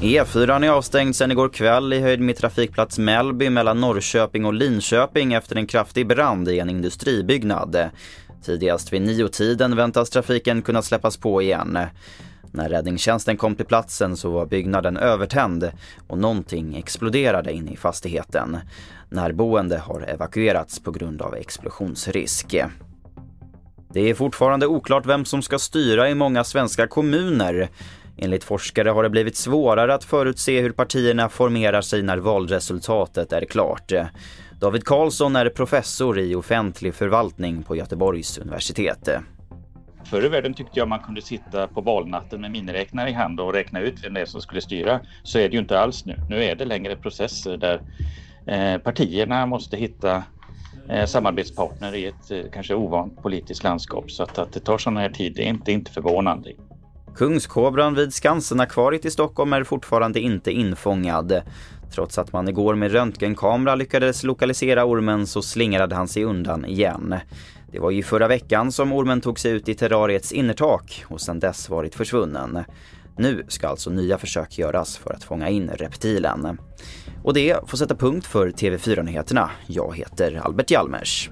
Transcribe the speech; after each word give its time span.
E4 0.00 0.64
är 0.64 0.70
avstängd 0.70 1.16
sedan 1.16 1.30
igår 1.30 1.48
kväll 1.48 1.92
i 1.92 2.00
höjd 2.00 2.20
med 2.20 2.36
trafikplats 2.36 2.98
Mellby 2.98 3.50
mellan 3.50 3.80
Norrköping 3.80 4.44
och 4.44 4.54
Linköping 4.54 5.32
efter 5.32 5.56
en 5.56 5.66
kraftig 5.66 6.06
brand 6.06 6.48
i 6.48 6.58
en 6.58 6.70
industribyggnad. 6.70 7.90
Tidigast 8.44 8.92
vid 8.92 9.02
niotiden 9.02 9.76
väntas 9.76 10.10
trafiken 10.10 10.62
kunna 10.62 10.82
släppas 10.82 11.16
på 11.16 11.42
igen. 11.42 11.78
När 12.52 12.68
räddningstjänsten 12.68 13.36
kom 13.36 13.54
till 13.54 13.66
platsen 13.66 14.16
så 14.16 14.30
var 14.30 14.46
byggnaden 14.46 14.96
övertänd 14.96 15.70
och 16.06 16.18
någonting 16.18 16.76
exploderade 16.76 17.52
inne 17.52 17.70
i 17.70 17.76
fastigheten. 17.76 18.58
Närboende 19.10 19.78
har 19.78 20.00
evakuerats 20.08 20.80
på 20.80 20.90
grund 20.90 21.22
av 21.22 21.34
explosionsrisk. 21.34 22.56
Det 23.92 24.10
är 24.10 24.14
fortfarande 24.14 24.66
oklart 24.66 25.06
vem 25.06 25.24
som 25.24 25.42
ska 25.42 25.58
styra 25.58 26.10
i 26.10 26.14
många 26.14 26.44
svenska 26.44 26.86
kommuner. 26.86 27.68
Enligt 28.16 28.44
forskare 28.44 28.88
har 28.88 29.02
det 29.02 29.10
blivit 29.10 29.36
svårare 29.36 29.94
att 29.94 30.04
förutse 30.04 30.60
hur 30.60 30.70
partierna 30.70 31.28
formerar 31.28 31.80
sig 31.80 32.02
när 32.02 32.18
valresultatet 32.18 33.32
är 33.32 33.44
klart. 33.44 33.92
David 34.60 34.84
Karlsson 34.84 35.36
är 35.36 35.48
professor 35.48 36.18
i 36.18 36.34
offentlig 36.34 36.94
förvaltning 36.94 37.62
på 37.62 37.76
Göteborgs 37.76 38.38
universitet. 38.38 39.08
Förr 40.04 40.24
i 40.24 40.28
världen 40.28 40.54
tyckte 40.54 40.78
jag 40.78 40.88
man 40.88 40.98
kunde 40.98 41.22
sitta 41.22 41.66
på 41.66 41.80
valnatten 41.80 42.40
med 42.40 42.50
miniräknare 42.50 43.10
i 43.10 43.12
hand 43.12 43.40
och 43.40 43.52
räkna 43.52 43.80
ut 43.80 44.04
vem 44.04 44.14
det 44.14 44.20
är 44.20 44.26
som 44.26 44.40
skulle 44.40 44.60
styra. 44.60 45.00
Så 45.22 45.38
är 45.38 45.48
det 45.48 45.54
ju 45.54 45.58
inte 45.58 45.80
alls 45.80 46.04
nu. 46.04 46.16
Nu 46.28 46.44
är 46.44 46.56
det 46.56 46.64
längre 46.64 46.96
processer 46.96 47.56
där 47.56 47.80
eh, 48.46 48.78
partierna 48.78 49.46
måste 49.46 49.76
hitta 49.76 50.22
Eh, 50.90 51.06
samarbetspartner 51.06 51.94
i 51.94 52.06
ett 52.06 52.30
eh, 52.30 52.38
kanske 52.52 52.74
ovant 52.74 53.22
politiskt 53.22 53.64
landskap. 53.64 54.10
Så 54.10 54.22
att, 54.22 54.38
att 54.38 54.52
det 54.52 54.60
tar 54.60 54.78
sådana 54.78 55.00
här 55.00 55.10
tid, 55.10 55.32
det 55.36 55.42
är 55.42 55.48
inte, 55.48 55.72
inte 55.72 55.90
förvånande. 55.90 56.52
Kungskobran 57.14 57.94
vid 57.94 58.14
Skansenakvariet 58.14 59.04
i 59.04 59.10
Stockholm 59.10 59.52
är 59.52 59.64
fortfarande 59.64 60.20
inte 60.20 60.52
infångad. 60.52 61.42
Trots 61.94 62.18
att 62.18 62.32
man 62.32 62.48
igår 62.48 62.74
med 62.74 62.92
röntgenkamera 62.92 63.74
lyckades 63.74 64.22
lokalisera 64.22 64.84
ormen 64.84 65.26
så 65.26 65.42
slingrade 65.42 65.94
han 65.94 66.08
sig 66.08 66.24
undan 66.24 66.64
igen. 66.64 67.14
Det 67.72 67.78
var 67.78 67.90
ju 67.90 68.02
förra 68.02 68.28
veckan 68.28 68.72
som 68.72 68.92
ormen 68.92 69.20
tog 69.20 69.38
sig 69.38 69.52
ut 69.52 69.68
i 69.68 69.74
terrariets 69.74 70.32
innertak 70.32 71.04
och 71.08 71.20
sedan 71.20 71.40
dess 71.40 71.68
varit 71.68 71.94
försvunnen. 71.94 72.64
Nu 73.18 73.44
ska 73.48 73.68
alltså 73.68 73.90
nya 73.90 74.18
försök 74.18 74.58
göras 74.58 74.96
för 74.96 75.12
att 75.12 75.24
fånga 75.24 75.48
in 75.48 75.70
reptilen. 75.70 76.58
Och 77.24 77.34
det 77.34 77.56
får 77.66 77.78
sätta 77.78 77.94
punkt 77.94 78.26
för 78.26 78.50
TV4-nyheterna. 78.50 79.50
Jag 79.66 79.96
heter 79.96 80.40
Albert 80.44 80.70
Hjalmers. 80.70 81.30